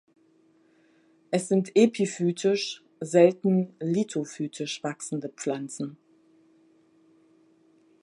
[1.29, 5.95] Es sind epiphytisch, selten lithophytisch wachsende Pflanzen.